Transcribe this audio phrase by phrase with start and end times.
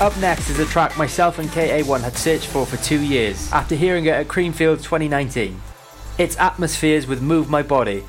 [0.00, 3.74] Up next is a track myself and KA1 had searched for for two years after
[3.74, 5.60] hearing it at Creamfield 2019.
[6.18, 8.04] It's Atmospheres with Move My Body,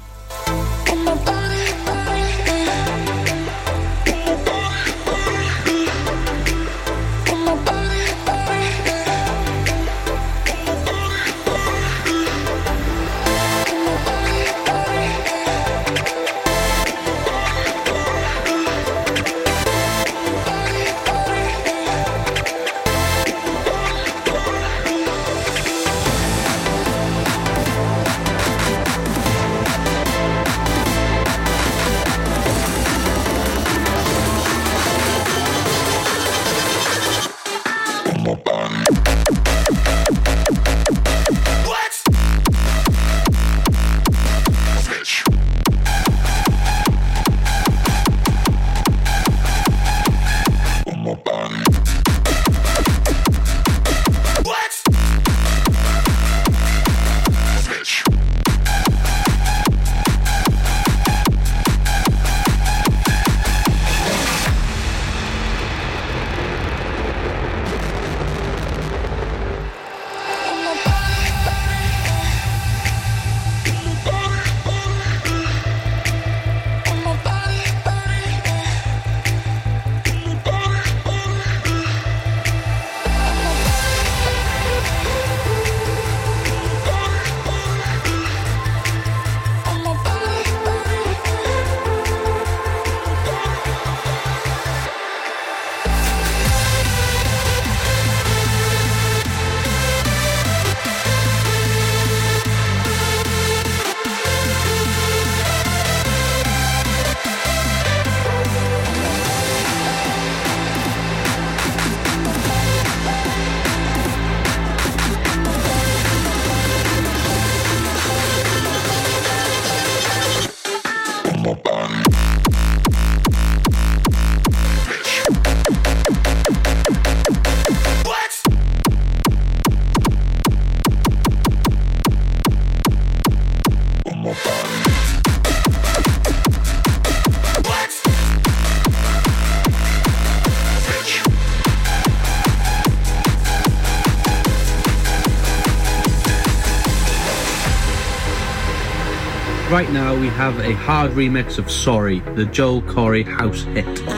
[149.79, 154.08] right now we have a hard remix of Sorry, the Joel Corry house hit.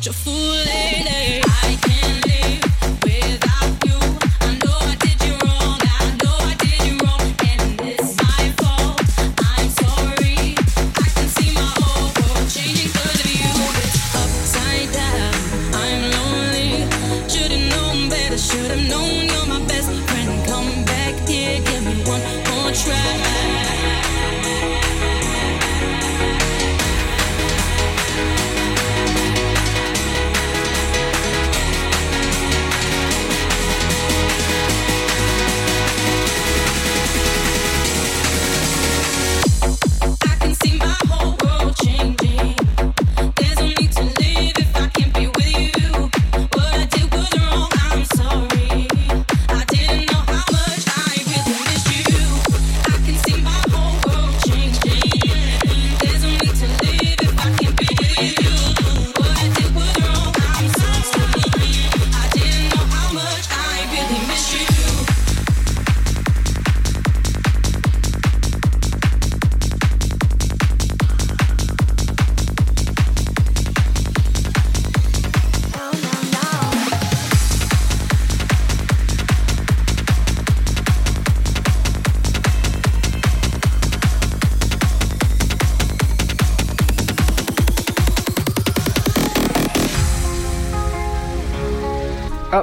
[0.00, 0.79] such a fool.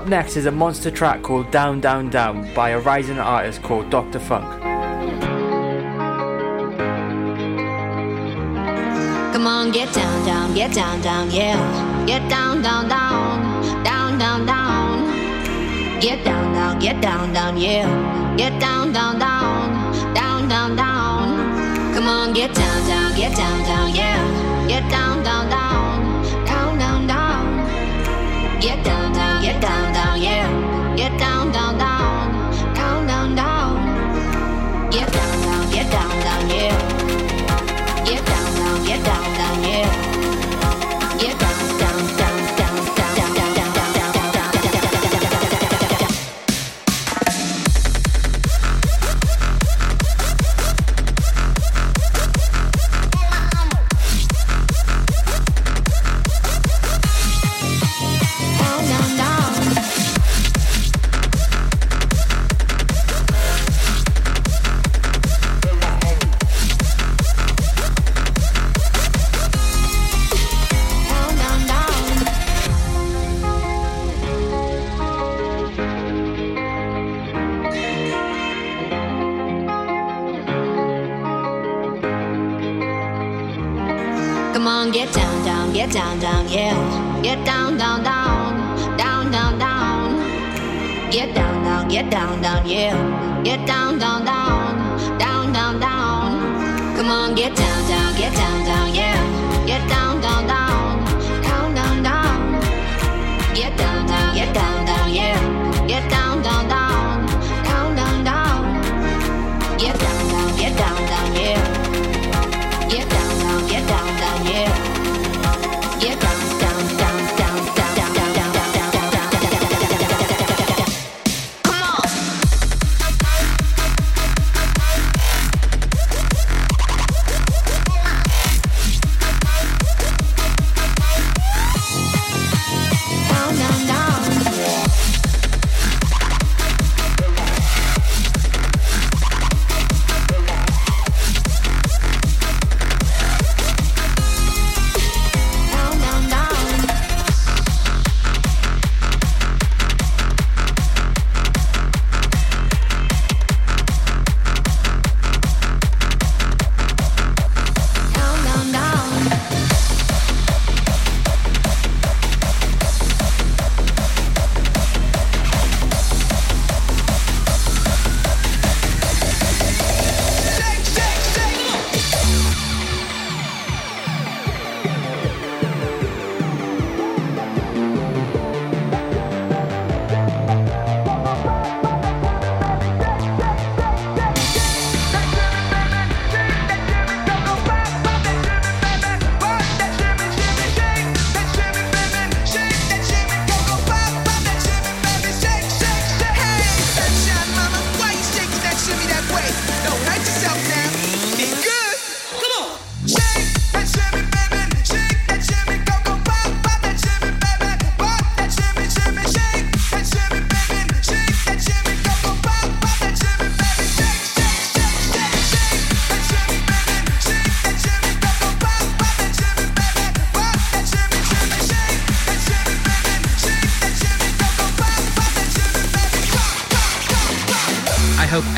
[0.07, 4.19] Next is a monster track called Down Down Down by a rising artist called Dr.
[4.19, 4.45] Funk.
[9.33, 12.05] Come on, get down, down, get down, down, yeah.
[12.05, 15.99] Get down, down, down, down, down, down.
[15.99, 18.35] Get down, down, get down, down, yeah.
[18.37, 21.93] Get down, down, down, down, down, down.
[21.93, 24.67] Come on, get down, down, get down, down, yeah.
[24.69, 25.66] Get down, down, down,
[29.53, 30.95] down, down, get down, down, yeah.
[30.95, 34.91] Get down, down, down, down, down, down.
[34.91, 38.03] Get down, down, get down, down, yeah.
[38.05, 40.16] Get down, down, get down, down, yeah.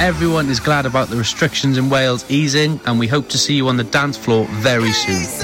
[0.10, 3.68] Everyone is glad about the restrictions in Wales easing, and we hope to see you
[3.68, 5.39] on the dance floor very soon.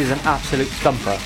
[0.00, 1.18] is an absolute stumper.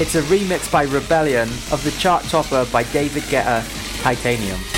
[0.00, 3.64] It's a remix by Rebellion of the chart topper by David Guetta,
[4.00, 4.77] Titanium.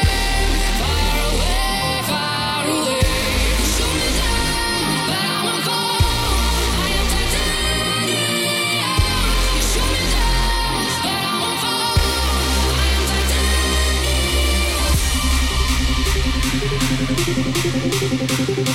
[17.33, 18.70] フフフフフ。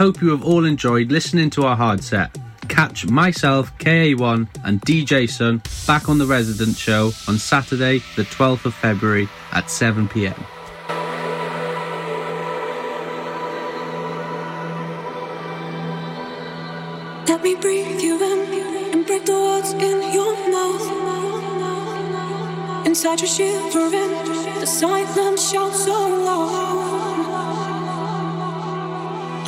[0.00, 2.34] hope you have all enjoyed listening to our hard set.
[2.68, 8.72] Catch myself, KA1, and Deejayson back on The Resident Show on Saturday, the 12th of
[8.72, 10.32] February at 7 pm.
[17.28, 20.86] Let me breathe you in and break the words in your mouth.
[22.86, 24.12] Inside your shivering,
[24.60, 26.89] the silence shouts so loud.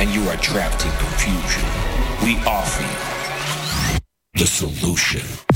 [0.00, 1.62] and you are trapped in confusion,
[2.24, 5.49] we offer you the solution.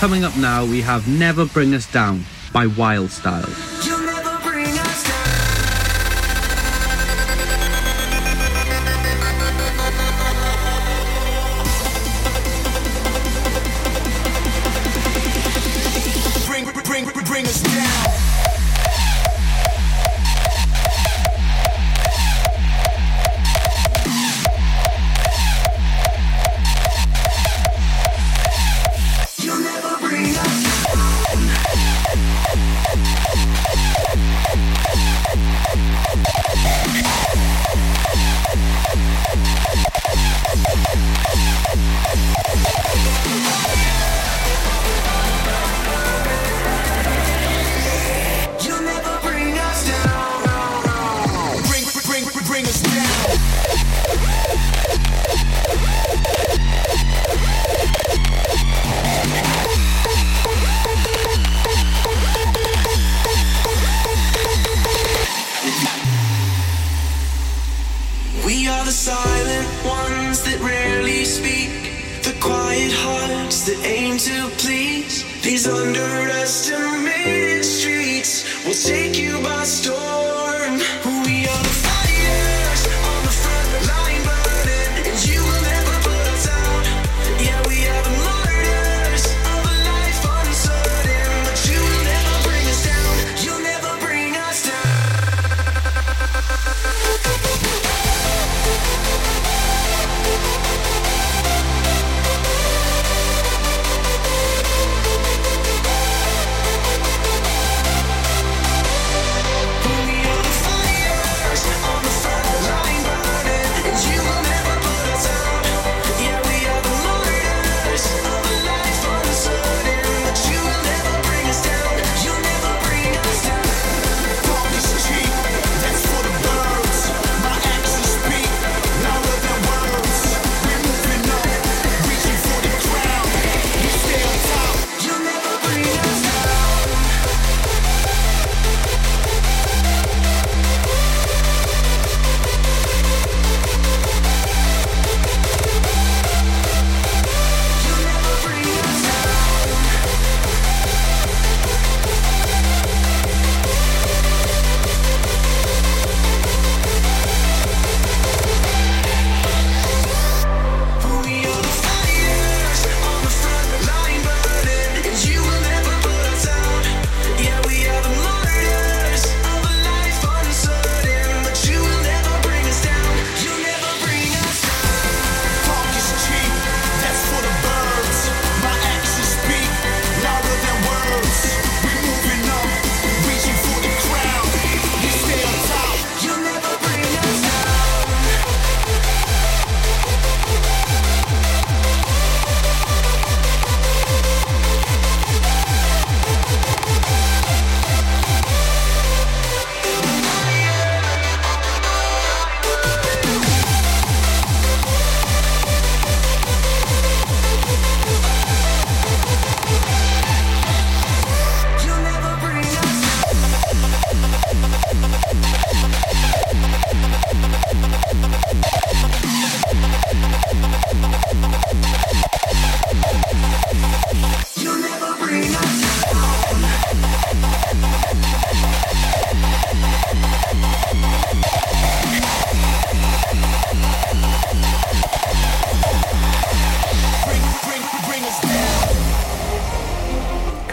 [0.00, 3.89] Coming up now, we have Never Bring Us Down by Wild Style.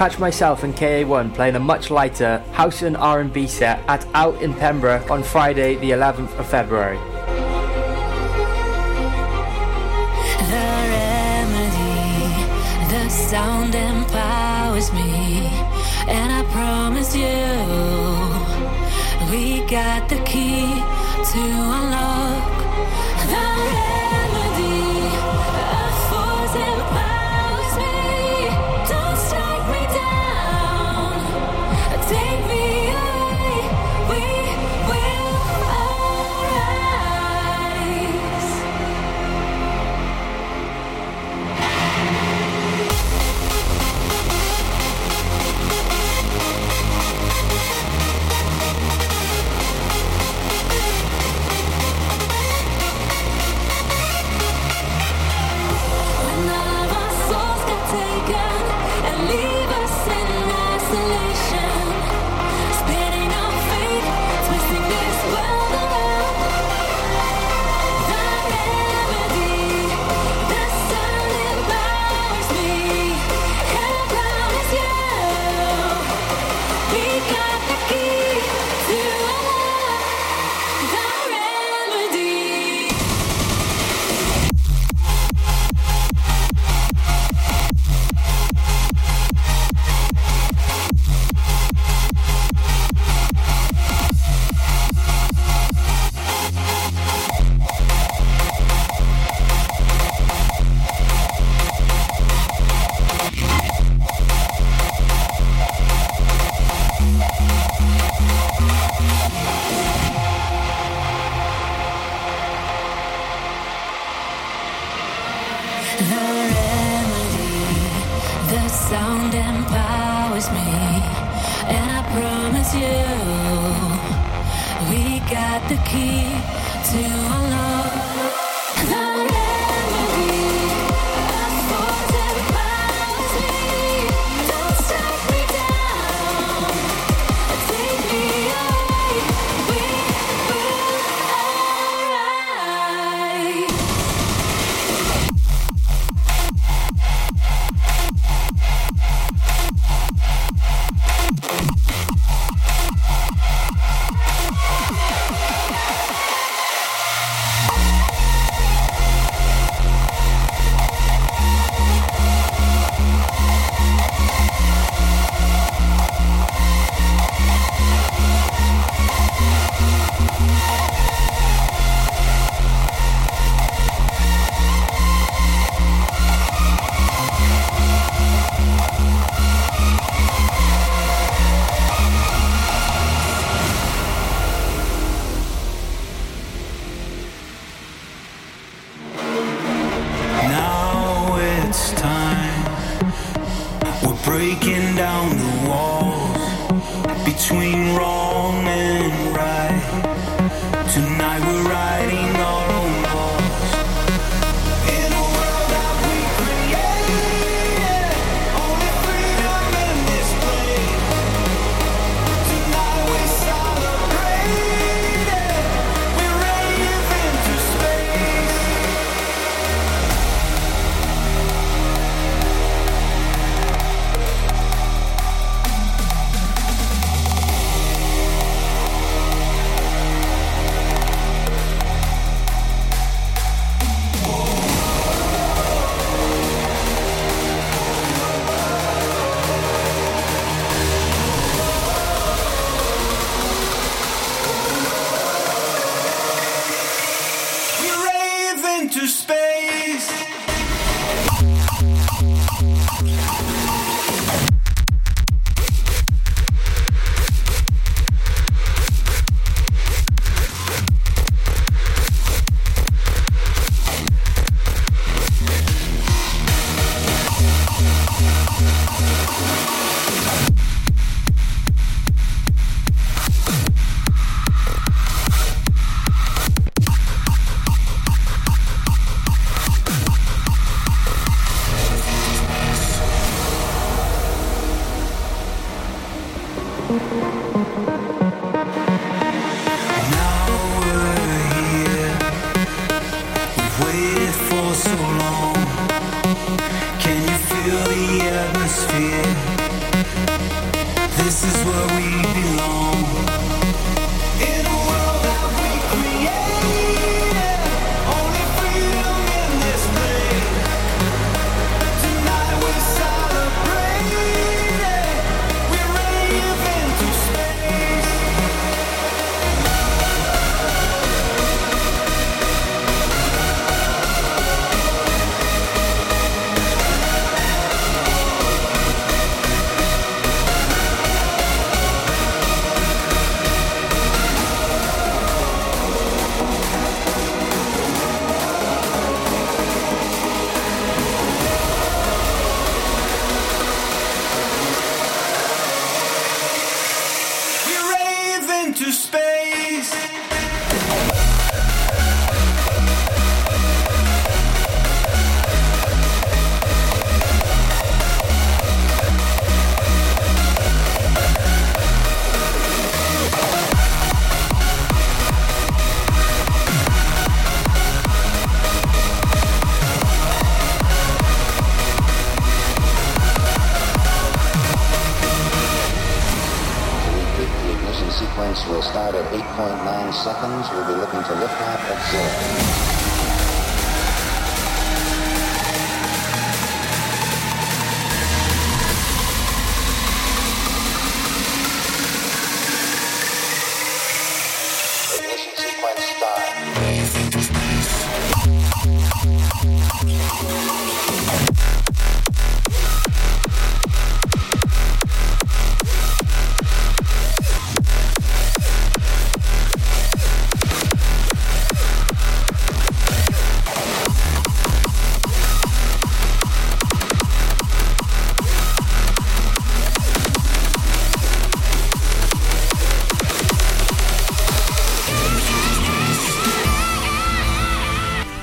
[0.07, 4.53] catch myself and KA1 playing a much lighter house and R&B set at Out in
[4.53, 6.97] Pembroke on Friday the 11th of February.
[10.47, 11.91] The remedy,
[12.87, 15.49] the sound empowers me,
[16.07, 17.35] and I promise you,
[19.29, 20.81] we got the key
[21.31, 22.16] to unlock.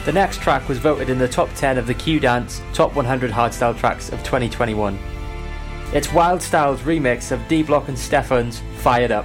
[0.04, 3.30] The next track was voted in the top 10 of the Q Dance Top 100
[3.30, 4.98] Hardstyle Tracks of 2021.
[5.94, 9.24] It's Wildstylez' remix of D Block and S-te-Fan's Fired Up.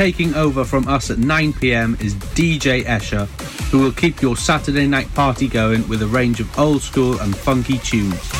[0.00, 3.26] Taking over from us at 9 pm is DJ Escher,
[3.70, 7.36] who will keep your Saturday night party going with a range of old school and
[7.36, 8.39] funky tunes.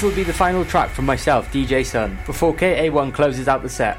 [0.00, 3.98] This will be the final track from myself, Deejayson, before KA1 closes out the set.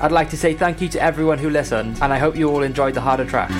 [0.00, 2.62] I'd like to say thank you to everyone who listened, and I hope you all
[2.62, 3.52] enjoyed the harder tracks.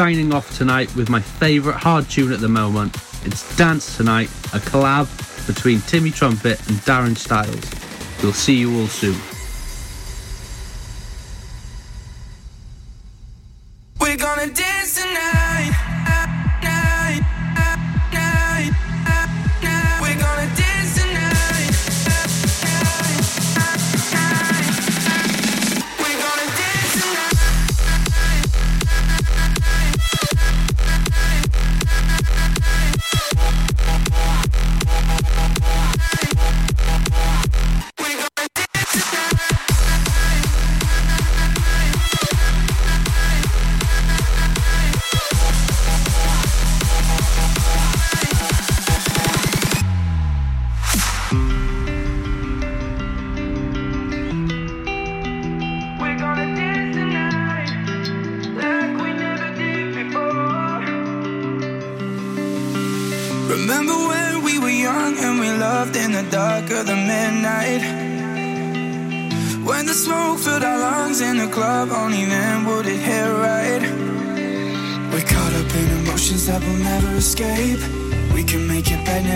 [0.00, 2.96] signing off tonight with my favourite hard tune at the moment.
[3.26, 5.06] It's Dance Tonight, a collab
[5.46, 7.70] between Timmy Trumpet and Darren Styles.
[8.22, 9.39] We'll see you all soon.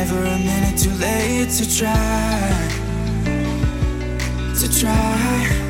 [0.06, 2.68] never a minute too late to try,
[4.54, 5.63] to try.